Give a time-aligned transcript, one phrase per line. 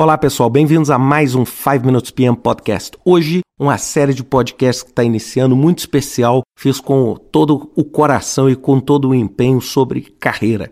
[0.00, 2.96] Olá pessoal, bem-vindos a mais um 5 Minutes PM Podcast.
[3.04, 8.48] Hoje, uma série de podcasts que está iniciando, muito especial, fiz com todo o coração
[8.48, 10.70] e com todo o empenho sobre carreira.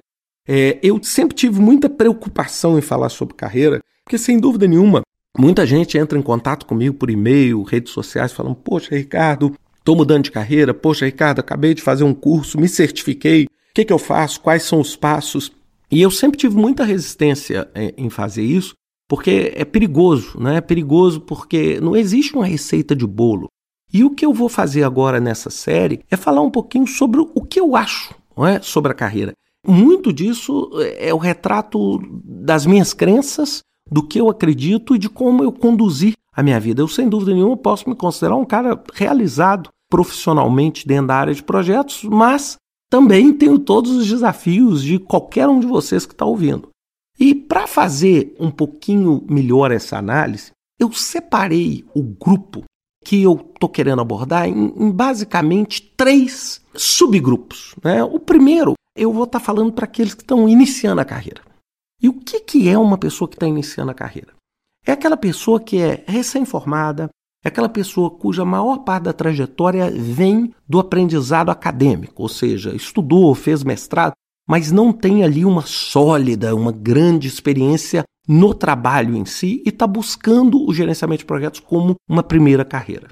[0.48, 5.02] É, eu sempre tive muita preocupação em falar sobre carreira, porque sem dúvida nenhuma,
[5.38, 10.24] muita gente entra em contato comigo por e-mail, redes sociais, falando: Poxa, Ricardo, estou mudando
[10.24, 10.72] de carreira.
[10.72, 13.44] Poxa, Ricardo, acabei de fazer um curso, me certifiquei.
[13.44, 14.40] O que, que eu faço?
[14.40, 15.52] Quais são os passos?
[15.90, 18.74] E eu sempre tive muita resistência é, em fazer isso,
[19.08, 20.56] porque é perigoso, né?
[20.56, 23.48] É perigoso porque não existe uma receita de bolo.
[23.92, 27.42] E o que eu vou fazer agora nessa série é falar um pouquinho sobre o
[27.42, 28.14] que eu acho
[28.46, 28.60] é?
[28.60, 29.32] sobre a carreira.
[29.66, 35.42] Muito disso é o retrato das minhas crenças, do que eu acredito e de como
[35.42, 36.82] eu conduzi a minha vida.
[36.82, 41.42] Eu, sem dúvida nenhuma, posso me considerar um cara realizado profissionalmente dentro da área de
[41.42, 42.56] projetos, mas
[42.90, 46.68] também tenho todos os desafios de qualquer um de vocês que está ouvindo.
[47.18, 52.64] E para fazer um pouquinho melhor essa análise, eu separei o grupo
[53.04, 57.74] que eu estou querendo abordar em, em, basicamente três subgrupos.
[57.82, 58.04] Né?
[58.04, 61.42] O primeiro, eu vou estar tá falando para aqueles que estão iniciando a carreira.
[62.00, 64.32] E o que, que é uma pessoa que está iniciando a carreira?
[64.86, 67.08] É aquela pessoa que é recém-formada,
[67.44, 73.34] é aquela pessoa cuja maior parte da trajetória vem do aprendizado acadêmico, ou seja, estudou,
[73.34, 74.12] fez mestrado,
[74.48, 79.86] mas não tem ali uma sólida, uma grande experiência no trabalho em si e está
[79.86, 83.08] buscando o gerenciamento de projetos como uma primeira carreira.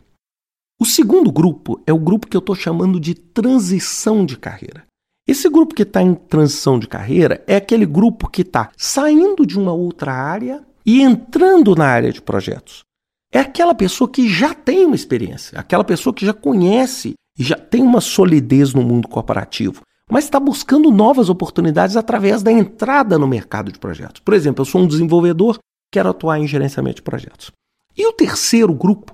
[0.81, 4.85] O segundo grupo é o grupo que eu estou chamando de transição de carreira.
[5.29, 9.59] Esse grupo que está em transição de carreira é aquele grupo que está saindo de
[9.59, 12.85] uma outra área e entrando na área de projetos.
[13.33, 17.57] É aquela pessoa que já tem uma experiência, aquela pessoa que já conhece e já
[17.57, 23.27] tem uma solidez no mundo corporativo mas está buscando novas oportunidades através da entrada no
[23.27, 24.21] mercado de projetos.
[24.21, 25.59] Por exemplo, eu sou um desenvolvedor,
[25.93, 27.51] quero atuar em gerenciamento de projetos.
[27.97, 29.13] E o terceiro grupo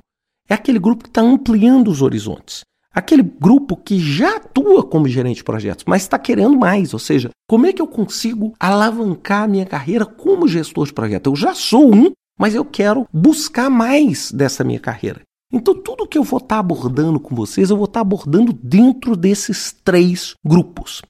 [0.48, 2.61] é aquele grupo que está ampliando os horizontes.
[2.94, 6.92] Aquele grupo que já atua como gerente de projetos, mas está querendo mais.
[6.92, 11.30] Ou seja, como é que eu consigo alavancar a minha carreira como gestor de projeto?
[11.30, 15.22] Eu já sou um, mas eu quero buscar mais dessa minha carreira.
[15.52, 18.52] Então, tudo que eu vou estar tá abordando com vocês, eu vou estar tá abordando
[18.52, 21.02] dentro desses três grupos.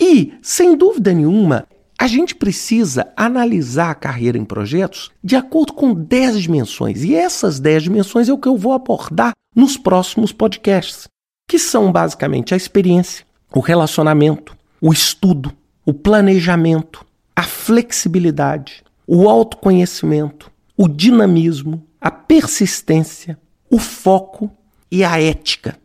[0.00, 1.66] E, sem dúvida nenhuma,
[1.98, 7.02] a gente precisa analisar a carreira em projetos de acordo com 10 dimensões.
[7.02, 11.08] E essas 10 dimensões é o que eu vou abordar nos próximos podcasts,
[11.48, 15.52] que são basicamente a experiência, o relacionamento, o estudo,
[15.84, 17.04] o planejamento,
[17.34, 23.36] a flexibilidade, o autoconhecimento, o dinamismo, a persistência,
[23.70, 24.50] o foco
[24.90, 25.76] e a ética.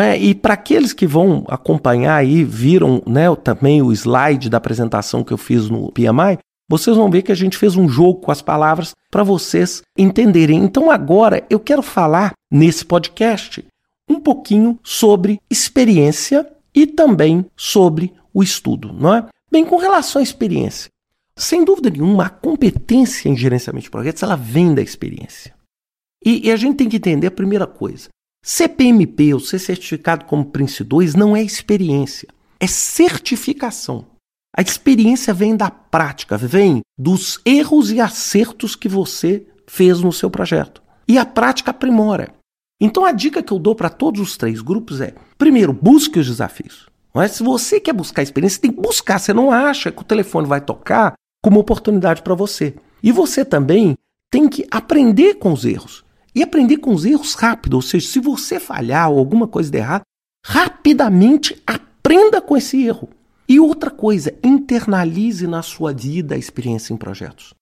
[0.00, 0.16] É?
[0.16, 5.32] E para aqueles que vão acompanhar aí, viram né, também o slide da apresentação que
[5.32, 8.40] eu fiz no PMI, vocês vão ver que a gente fez um jogo com as
[8.40, 10.64] palavras para vocês entenderem.
[10.64, 13.62] Então agora eu quero falar nesse podcast
[14.08, 19.26] um pouquinho sobre experiência e também sobre o estudo, não é?
[19.50, 20.90] Bem, com relação à experiência,
[21.36, 25.51] sem dúvida nenhuma, a competência em gerenciamento de projetos ela vem da experiência.
[26.24, 28.08] E, e a gente tem que entender a primeira coisa.
[28.44, 32.28] CPMP, ou ser certificado como Prince 2, não é experiência,
[32.58, 34.06] é certificação.
[34.56, 40.30] A experiência vem da prática, vem dos erros e acertos que você fez no seu
[40.30, 40.82] projeto.
[41.08, 42.34] E a prática aprimora.
[42.80, 46.26] Então a dica que eu dou para todos os três grupos é: primeiro, busque os
[46.26, 46.86] desafios.
[47.14, 49.18] Mas se você quer buscar experiência, tem que buscar.
[49.18, 52.74] Você não acha que o telefone vai tocar como oportunidade para você.
[53.02, 53.96] E você também
[54.30, 56.01] tem que aprender com os erros.
[56.34, 59.78] E aprender com os erros rápido, ou seja, se você falhar ou alguma coisa der
[59.78, 60.02] errado,
[60.44, 63.08] rapidamente aprenda com esse erro.
[63.48, 67.52] E outra coisa, internalize na sua vida a experiência em projetos.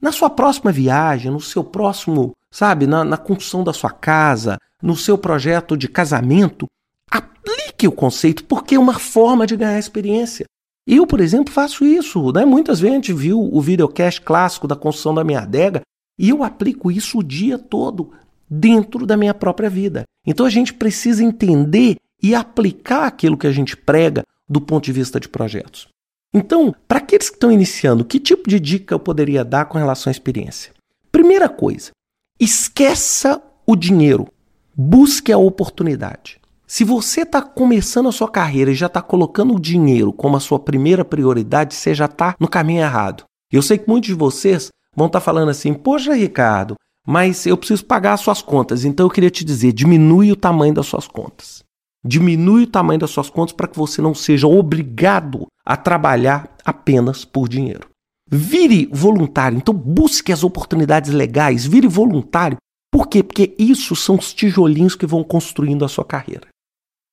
[0.00, 4.96] Na sua próxima viagem, no seu próximo, sabe, na, na construção da sua casa, no
[4.96, 6.66] seu projeto de casamento,
[7.10, 10.46] aplique o conceito, porque é uma forma de ganhar experiência.
[10.86, 12.32] Eu, por exemplo, faço isso.
[12.32, 12.44] Né?
[12.44, 15.80] Muitas vezes a gente viu o videocast clássico da construção da minha adega
[16.18, 18.12] e eu aplico isso o dia todo
[18.48, 20.04] dentro da minha própria vida.
[20.26, 24.92] Então a gente precisa entender e aplicar aquilo que a gente prega do ponto de
[24.92, 25.88] vista de projetos.
[26.32, 30.10] Então, para aqueles que estão iniciando, que tipo de dica eu poderia dar com relação
[30.10, 30.72] à experiência?
[31.10, 31.92] Primeira coisa,
[32.38, 34.28] esqueça o dinheiro,
[34.76, 36.38] busque a oportunidade.
[36.66, 40.40] Se você está começando a sua carreira e já está colocando o dinheiro como a
[40.40, 43.24] sua primeira prioridade, você já está no caminho errado.
[43.52, 46.74] Eu sei que muitos de vocês vão estar tá falando assim: Poxa, Ricardo,
[47.06, 48.84] mas eu preciso pagar as suas contas.
[48.84, 51.62] Então eu queria te dizer: diminui o tamanho das suas contas.
[52.04, 57.24] Diminui o tamanho das suas contas para que você não seja obrigado a trabalhar apenas
[57.24, 57.88] por dinheiro.
[58.28, 59.58] Vire voluntário.
[59.58, 62.56] Então busque as oportunidades legais, vire voluntário.
[62.92, 63.22] Por quê?
[63.22, 66.46] Porque isso são os tijolinhos que vão construindo a sua carreira.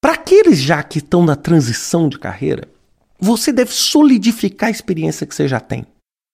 [0.02, 2.68] Para aqueles já que estão na transição de carreira,
[3.20, 5.86] você deve solidificar a experiência que você já tem.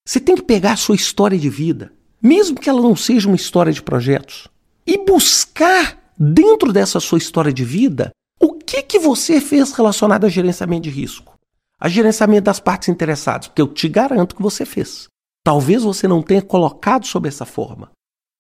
[0.06, 1.92] Você tem que pegar a sua história de vida,
[2.22, 4.48] mesmo que ela não seja uma história de projetos,
[4.86, 10.30] e buscar dentro dessa sua história de vida o que que você fez relacionado a
[10.30, 11.38] gerenciamento de risco,
[11.80, 15.08] a gerenciamento das partes interessadas, porque eu te garanto que você fez.
[15.44, 17.92] Talvez você não tenha colocado sob essa forma,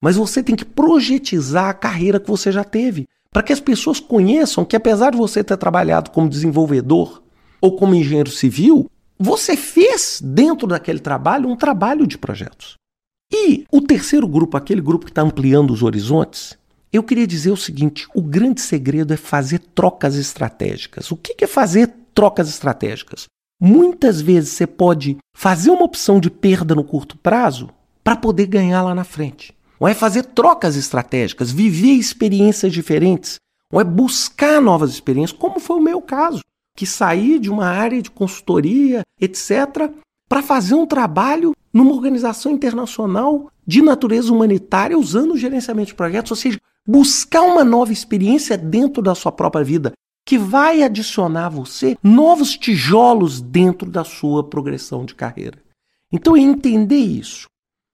[0.03, 3.99] mas você tem que projetizar a carreira que você já teve, para que as pessoas
[3.99, 7.21] conheçam que apesar de você ter trabalhado como desenvolvedor
[7.61, 8.89] ou como engenheiro civil,
[9.19, 12.75] você fez dentro daquele trabalho um trabalho de projetos.
[13.31, 16.57] E o terceiro grupo, aquele grupo que está ampliando os horizontes,
[16.91, 21.11] eu queria dizer o seguinte: o grande segredo é fazer trocas estratégicas.
[21.11, 23.25] O que é fazer trocas estratégicas?
[23.61, 27.69] Muitas vezes você pode fazer uma opção de perda no curto prazo
[28.03, 29.53] para poder ganhar lá na frente.
[29.79, 33.35] Ou é fazer trocas estratégicas, viver experiências diferentes,
[33.71, 36.41] ou é buscar novas experiências, como foi o meu caso
[36.79, 39.91] que saí de uma área de consultoria, etc.,
[40.29, 46.31] para fazer um trabalho numa organização internacional de natureza humanitária usando o gerenciamento de projetos,
[46.31, 49.91] ou seja, buscar uma nova experiência dentro da sua própria vida
[50.25, 55.61] que vai adicionar a você novos tijolos dentro da sua progressão de carreira.
[56.09, 57.45] Então, é entender isso.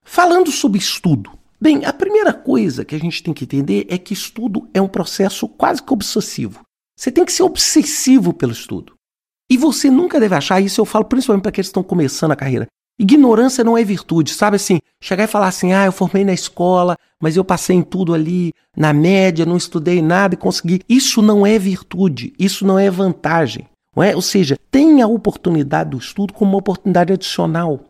[0.04, 4.14] Falando sobre estudo, bem, a primeira coisa que a gente tem que entender é que
[4.14, 6.60] estudo é um processo quase que obsessivo.
[6.98, 8.94] Você tem que ser obsessivo pelo estudo.
[9.50, 12.36] E você nunca deve achar, isso eu falo principalmente para aqueles que estão começando a
[12.36, 12.66] carreira.
[12.98, 14.78] Ignorância não é virtude, sabe assim?
[15.02, 18.52] Chegar e falar assim, ah, eu formei na escola, mas eu passei em tudo ali,
[18.74, 20.80] na média, não estudei nada e consegui.
[20.88, 23.68] Isso não é virtude, isso não é vantagem.
[23.94, 24.16] Não é?
[24.16, 27.84] Ou seja, tenha a oportunidade do estudo como uma oportunidade adicional.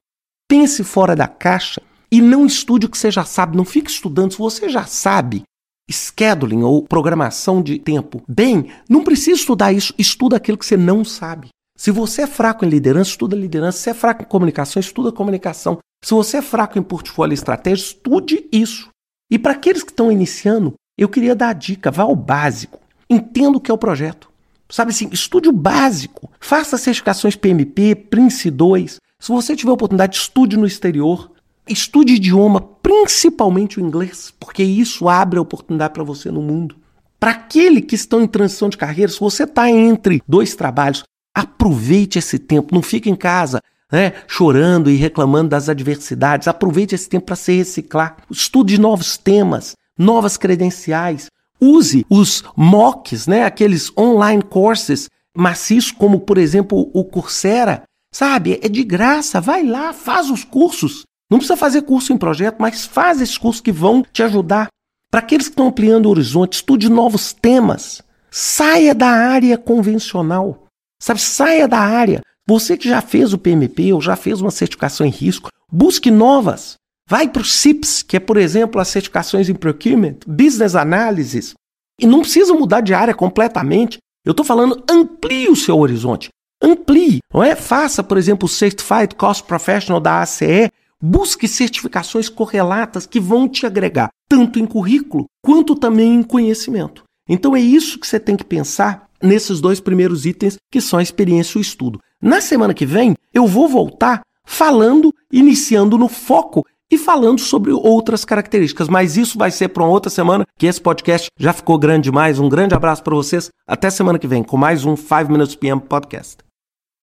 [0.49, 1.81] Pense fora da caixa
[2.11, 3.57] e não estude o que você já sabe.
[3.57, 4.33] Não fique estudando.
[4.33, 5.45] Se você já sabe,
[5.91, 8.23] scheduling ou programação de tempo.
[8.29, 11.49] Bem, não precisa estudar isso, estuda aquilo que você não sabe.
[11.77, 13.79] Se você é fraco em liderança, estuda liderança.
[13.79, 15.79] Se você é fraco em comunicação, estuda comunicação.
[16.03, 18.89] Se você é fraco em portfólio e estratégia, estude isso.
[19.31, 22.81] E para aqueles que estão iniciando, eu queria dar a dica: vá ao básico.
[23.09, 24.31] Entenda o que é o projeto.
[24.69, 26.31] Sabe assim, estude o básico.
[26.41, 28.97] Faça certificações PMP, Prince 2.
[29.21, 31.31] Se você tiver oportunidade, estude no exterior.
[31.69, 36.77] Estude idioma, principalmente o inglês, porque isso abre a oportunidade para você no mundo.
[37.19, 41.03] Para aquele que estão em transição de carreira, se você está entre dois trabalhos,
[41.35, 43.61] aproveite esse tempo, não fique em casa
[43.91, 46.49] né, chorando e reclamando das adversidades.
[46.49, 48.17] Aproveite esse tempo para se reciclar.
[48.31, 51.31] Estude novos temas, novas credenciais.
[51.61, 57.83] Use os MOOCs, né, aqueles online courses maciços, como por exemplo o Coursera.
[58.13, 61.05] Sabe, é de graça, vai lá, faz os cursos.
[61.31, 64.69] Não precisa fazer curso em projeto, mas faz esses cursos que vão te ajudar.
[65.11, 68.03] Para aqueles que estão ampliando o horizonte, estude novos temas.
[68.31, 70.67] Saia da área convencional.
[71.01, 72.21] Sabe, saia da área.
[72.47, 76.77] Você que já fez o PMP ou já fez uma certificação em risco, busque novas.
[77.09, 81.55] Vai para o CIPS, que é, por exemplo, as certificações em Procurement, Business Analysis.
[82.01, 83.99] E não precisa mudar de área completamente.
[84.25, 86.29] Eu estou falando, amplie o seu horizonte.
[86.63, 87.55] Amplie, não é?
[87.55, 90.71] Faça, por exemplo, o Certified Cost Professional da ACE,
[91.03, 97.05] Busque certificações correlatas que vão te agregar, tanto em currículo quanto também em conhecimento.
[97.29, 101.03] Então é isso que você tem que pensar nesses dois primeiros itens, que são a
[101.03, 102.01] experiência e o estudo.
[102.21, 108.25] Na semana que vem, eu vou voltar falando, iniciando no foco e falando sobre outras
[108.25, 112.05] características, mas isso vai ser para uma outra semana, que esse podcast já ficou grande
[112.05, 112.39] demais.
[112.39, 113.51] Um grande abraço para vocês.
[113.67, 116.46] Até semana que vem com mais um 5 Minutes PM Podcast.